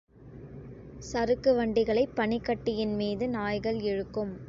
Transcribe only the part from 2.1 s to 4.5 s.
பனிக்கட்டியின் மீது நாய்கள் இழுக்கும்.